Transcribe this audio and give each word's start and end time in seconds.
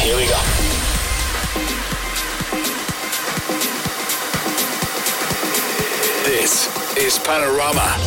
Here 0.00 0.16
we 0.16 0.24
go. 0.24 0.40
This 6.24 6.68
is 6.96 7.18
Panorama. 7.18 7.98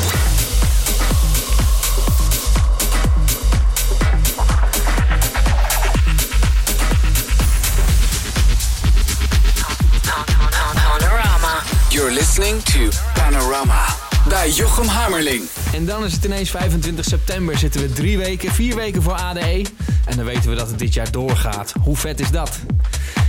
Panorama. 10.76 11.64
You're 11.92 12.12
listening 12.12 12.62
to 12.64 12.90
Panorama 13.14 13.86
bij 14.28 14.50
Jochem 14.50 14.88
Hammerling. 14.88 15.44
En 15.74 15.86
dan 15.86 16.04
is 16.04 16.14
het 16.14 16.26
ineens 16.26 16.50
25 16.50 17.06
september. 17.06 17.58
Zitten 17.58 17.82
we 17.82 17.94
drie 17.94 18.18
weken, 18.18 18.52
vier 18.52 18.76
weken 18.76 19.02
voor 19.02 19.14
ADE. 19.14 19.62
En 20.06 20.16
dan 20.16 20.26
weten 20.26 20.50
we 20.50 20.56
dat 20.56 20.68
het 20.68 20.80
dit 20.80 20.94
jaar 20.94 21.12
doorgaat. 21.12 21.74
Hoe 21.82 21.96
vet 21.96 22.20
is 22.20 22.32
dat? 22.32 22.60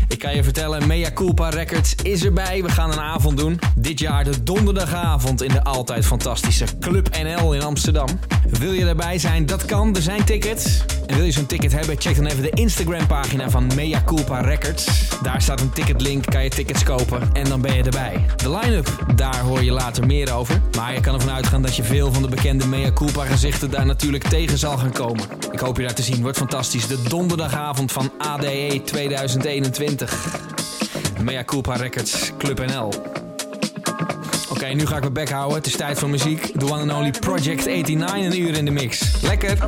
Ik 0.08 0.18
kan 0.18 0.36
je 0.36 0.44
vertellen, 0.44 0.86
Mea 0.86 1.12
Culpa 1.12 1.48
Records 1.48 1.94
is 2.02 2.24
erbij. 2.24 2.62
We 2.62 2.68
gaan 2.68 2.92
een 2.92 3.00
avond 3.00 3.36
doen. 3.36 3.58
Dit 3.76 3.98
jaar 3.98 4.24
de 4.24 4.42
donderdagavond 4.42 5.42
in 5.42 5.50
de 5.50 5.64
altijd 5.64 6.06
fantastische 6.06 6.66
Club 6.80 7.16
NL 7.22 7.54
in 7.54 7.62
Amsterdam. 7.62 8.08
Wil 8.48 8.72
je 8.72 8.86
erbij 8.86 9.18
zijn? 9.18 9.46
Dat 9.46 9.64
kan. 9.64 9.96
Er 9.96 10.02
zijn 10.02 10.24
tickets. 10.24 10.84
En 11.06 11.16
wil 11.16 11.24
je 11.24 11.30
zo'n 11.30 11.46
ticket 11.46 11.72
hebben? 11.72 11.96
Check 11.98 12.16
dan 12.16 12.26
even 12.26 12.42
de 12.42 12.50
Instagram 12.50 13.06
pagina 13.06 13.50
van 13.50 13.70
Mea 13.74 14.02
Culpa 14.04 14.40
Records. 14.40 15.08
Daar 15.22 15.42
staat 15.42 15.60
een 15.60 15.72
ticketlink, 15.72 16.26
kan 16.26 16.42
je 16.42 16.48
tickets 16.50 16.82
kopen 16.82 17.30
en 17.32 17.44
dan 17.44 17.60
ben 17.60 17.74
je 17.74 17.82
erbij. 17.82 18.24
De 18.36 18.50
line-up, 18.50 19.04
daar 19.16 19.38
hoor 19.40 19.62
je 19.62 19.72
later 19.72 20.06
meer 20.06 20.34
over. 20.34 20.60
Maar 20.76 20.94
je 20.94 21.00
kan 21.00 21.14
ervan 21.14 21.30
uitgaan 21.30 21.62
dat 21.62 21.76
je 21.76 21.82
veel 21.82 22.12
van 22.12 22.22
de 22.22 22.28
bekende 22.28 22.66
Mea 22.66 22.92
Culpa 22.92 23.24
gezichten 23.24 23.70
daar 23.70 23.86
natuurlijk 23.86 24.24
tegen 24.24 24.58
zal 24.58 24.78
gaan 24.78 24.92
komen. 24.92 25.24
Ik 25.52 25.58
hoop 25.58 25.76
je 25.76 25.82
daar 25.82 25.94
te 25.94 26.02
zien. 26.02 26.22
Wordt 26.22 26.38
fantastisch. 26.38 26.86
De 26.86 27.02
donderdagavond 27.02 27.92
van 27.92 28.12
ADE 28.18 28.80
2021. 28.84 30.38
Mea 31.22 31.44
Culpa 31.44 31.74
Records, 31.74 32.30
Club 32.38 32.66
NL. 32.66 32.92
Oké, 34.48 34.66
nu 34.66 34.86
ga 34.86 34.94
ik 34.94 35.00
mijn 35.00 35.12
bek 35.12 35.30
houden. 35.30 35.56
Het 35.56 35.66
is 35.66 35.76
tijd 35.76 35.98
voor 35.98 36.08
muziek. 36.10 36.52
The 36.58 36.64
one 36.64 36.80
and 36.80 36.92
only 36.92 37.10
Project 37.10 37.64
89, 37.64 38.32
een 38.32 38.40
uur 38.40 38.56
in 38.56 38.64
de 38.64 38.70
mix. 38.70 39.20
Lekker! 39.22 39.58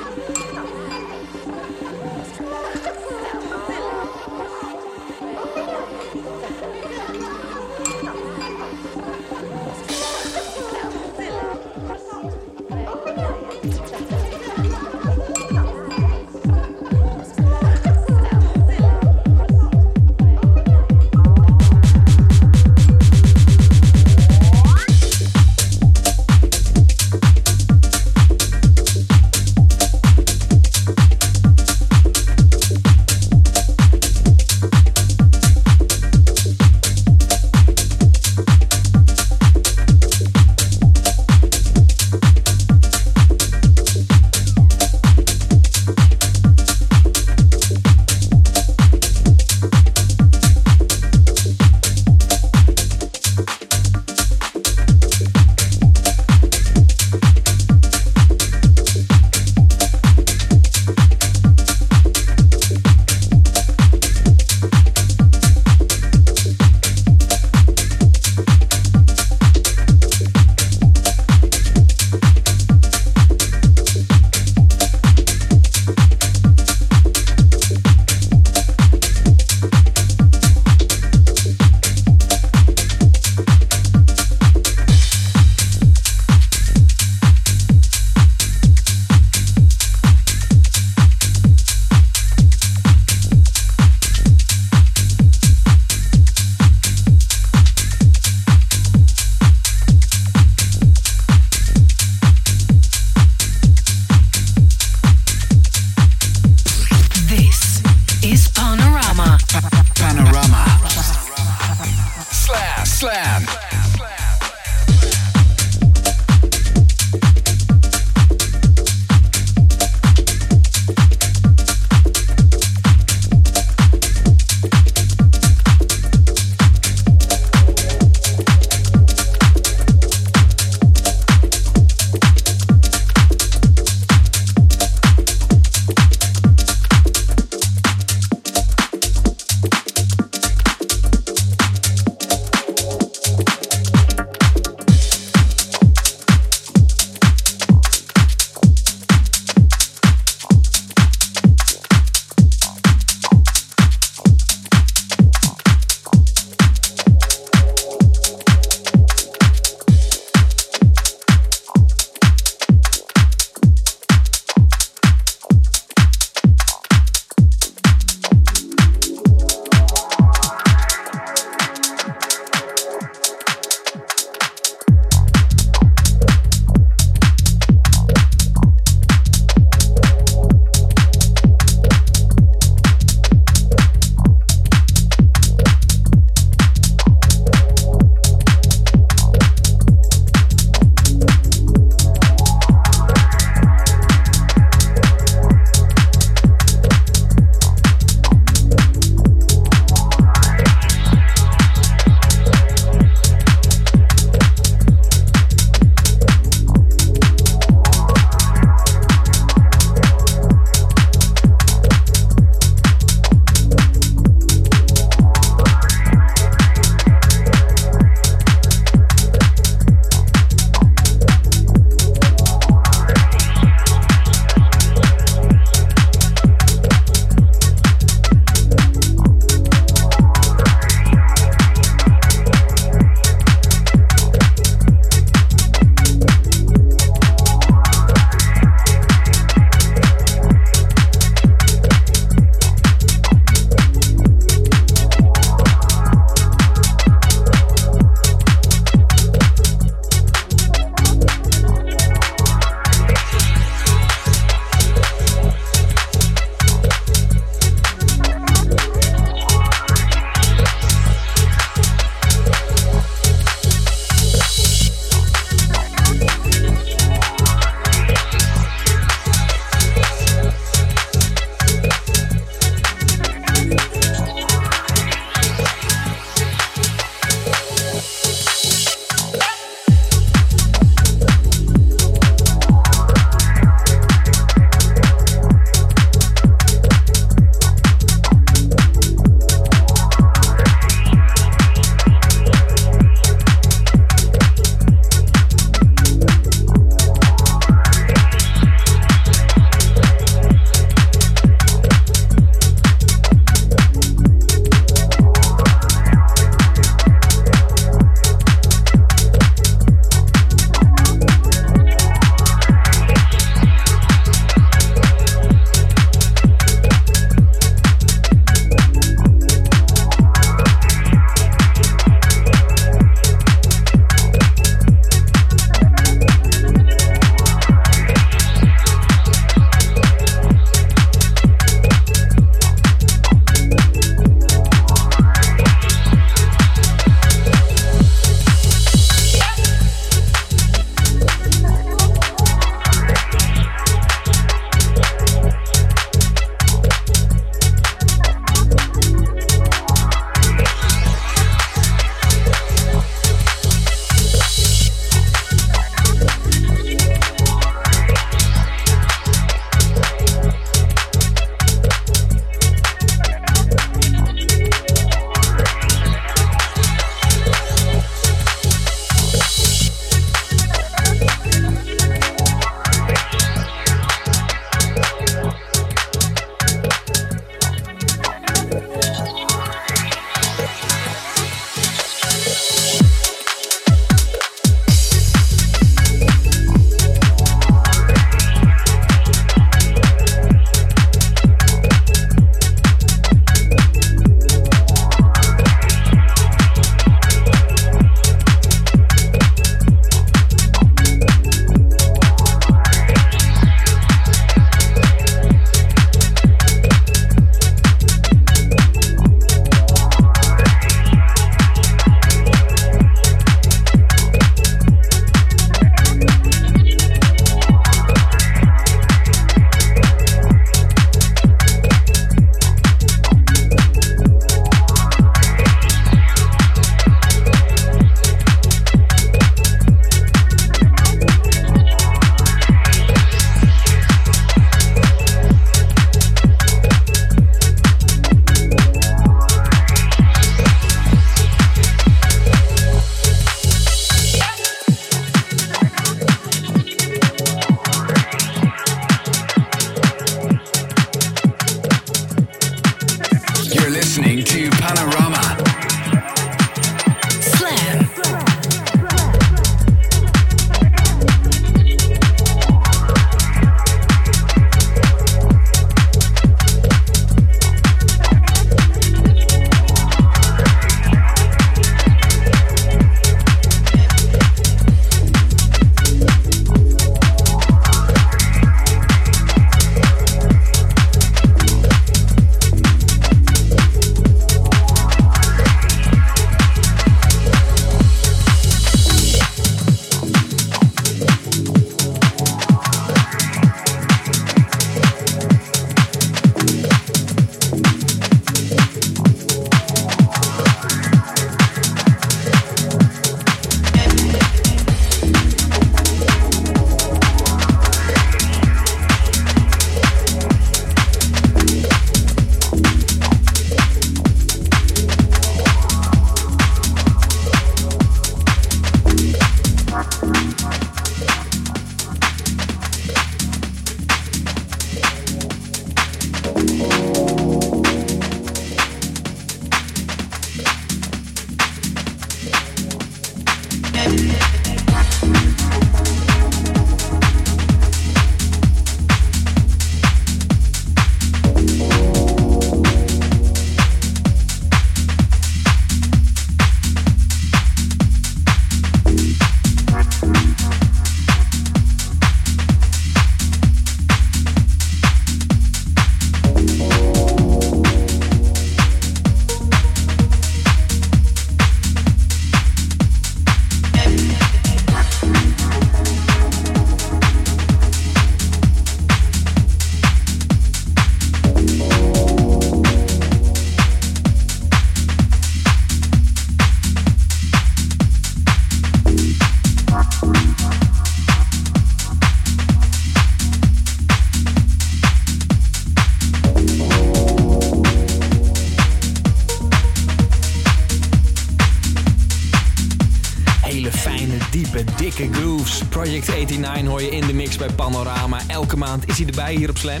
Project 596.20 596.50
89 596.50 596.86
hoor 596.86 597.02
je 597.02 597.10
in 597.10 597.26
de 597.26 597.32
mix 597.32 597.56
bij 597.56 597.68
Panorama. 597.72 598.40
Elke 598.46 598.76
maand 598.76 599.08
is 599.08 599.18
hij 599.18 599.26
erbij 599.26 599.54
hier 599.54 599.70
op 599.70 599.78
Slam. 599.78 600.00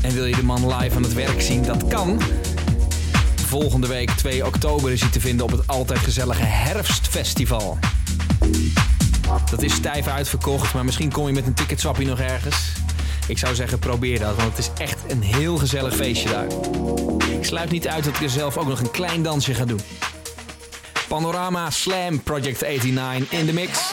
En 0.00 0.14
wil 0.14 0.24
je 0.24 0.36
de 0.36 0.42
man 0.42 0.74
live 0.76 0.96
aan 0.96 1.02
het 1.02 1.14
werk 1.14 1.40
zien? 1.40 1.62
Dat 1.62 1.86
kan. 1.88 2.20
Volgende 3.46 3.86
week 3.86 4.10
2 4.10 4.46
oktober 4.46 4.92
is 4.92 5.00
hij 5.00 5.10
te 5.10 5.20
vinden 5.20 5.44
op 5.46 5.50
het 5.50 5.66
altijd 5.66 5.98
gezellige 5.98 6.42
Herfstfestival. 6.42 7.78
Dat 9.50 9.62
is 9.62 9.74
stijf 9.74 10.06
uitverkocht, 10.06 10.74
maar 10.74 10.84
misschien 10.84 11.12
kom 11.12 11.26
je 11.26 11.32
met 11.32 11.46
een 11.46 11.54
ticketswappie 11.54 12.06
nog 12.06 12.20
ergens. 12.20 12.56
Ik 13.28 13.38
zou 13.38 13.54
zeggen, 13.54 13.78
probeer 13.78 14.18
dat, 14.18 14.36
want 14.36 14.48
het 14.48 14.58
is 14.58 14.70
echt 14.78 14.98
een 15.08 15.22
heel 15.22 15.56
gezellig 15.56 15.96
feestje 15.96 16.28
daar. 16.28 16.46
Ik 17.30 17.44
sluit 17.44 17.70
niet 17.70 17.88
uit 17.88 18.04
dat 18.04 18.14
ik 18.14 18.22
er 18.22 18.30
zelf 18.30 18.56
ook 18.56 18.68
nog 18.68 18.80
een 18.80 18.90
klein 18.90 19.22
dansje 19.22 19.54
ga 19.54 19.64
doen. 19.64 19.80
Panorama 21.08 21.70
Slam 21.70 22.22
Project 22.22 22.60
89 22.60 23.38
in 23.38 23.46
de 23.46 23.52
mix. 23.52 23.92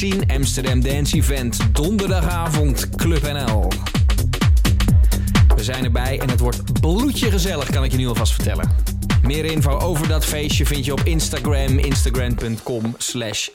Zien? 0.00 0.30
Amsterdam 0.30 0.82
Dance 0.82 1.16
Event, 1.16 1.58
donderdagavond, 1.72 2.88
Club 2.96 3.22
NL. 3.22 3.68
We 5.56 5.62
zijn 5.62 5.84
erbij 5.84 6.20
en 6.20 6.30
het 6.30 6.40
wordt 6.40 6.80
bloedje 6.80 7.30
gezellig, 7.30 7.70
kan 7.70 7.84
ik 7.84 7.90
je 7.90 7.96
nu 7.96 8.06
alvast 8.06 8.32
vertellen. 8.32 8.70
Meer 9.22 9.44
info 9.44 9.78
over 9.78 10.08
dat 10.08 10.24
feestje 10.24 10.66
vind 10.66 10.84
je 10.84 10.92
op 10.92 11.00
Instagram, 11.00 11.78
instagram.com 11.78 12.94
slash 12.98 13.48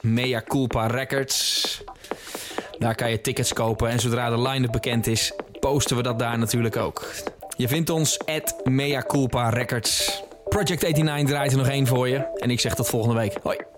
Records. 0.71 1.83
Daar 2.79 2.95
kan 2.95 3.09
je 3.09 3.21
tickets 3.21 3.53
kopen 3.53 3.89
en 3.89 3.99
zodra 3.99 4.29
de 4.29 4.41
line-up 4.41 4.71
bekend 4.71 5.07
is, 5.07 5.33
posten 5.59 5.97
we 5.97 6.03
dat 6.03 6.19
daar 6.19 6.37
natuurlijk 6.37 6.77
ook. 6.77 7.11
Je 7.57 7.67
vindt 7.67 7.89
ons 7.89 8.19
at 8.25 8.55
Mea 8.63 9.05
Records. 9.49 10.21
Project 10.49 10.81
89 10.81 11.29
draait 11.29 11.51
er 11.51 11.57
nog 11.57 11.67
één 11.67 11.87
voor 11.87 12.09
je 12.09 12.37
en 12.37 12.49
ik 12.49 12.59
zeg 12.59 12.75
tot 12.75 12.87
volgende 12.87 13.19
week. 13.19 13.37
Hoi! 13.43 13.74